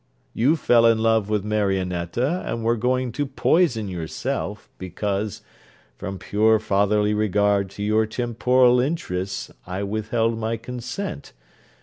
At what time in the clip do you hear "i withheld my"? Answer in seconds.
9.67-10.57